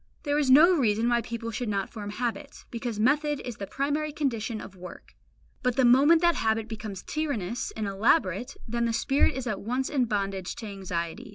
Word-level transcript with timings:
There 0.23 0.39
is 0.39 0.49
no 0.49 0.73
reason 0.75 1.07
why 1.09 1.21
people 1.21 1.51
should 1.51 1.69
not 1.69 1.91
form 1.91 2.09
habits, 2.09 2.65
because 2.71 2.99
method 2.99 3.39
is 3.45 3.57
the 3.57 3.67
primary 3.67 4.11
condition 4.11 4.59
of 4.59 4.75
work; 4.75 5.13
but 5.61 5.75
the 5.75 5.85
moment 5.85 6.21
that 6.23 6.33
habit 6.33 6.67
becomes 6.67 7.03
tyrannous 7.03 7.69
and 7.77 7.85
elaborate, 7.85 8.57
then 8.67 8.85
the 8.85 8.93
spirit 8.93 9.35
is 9.35 9.45
at 9.45 9.61
once 9.61 9.89
in 9.91 10.05
bondage 10.05 10.55
to 10.55 10.65
anxiety. 10.65 11.29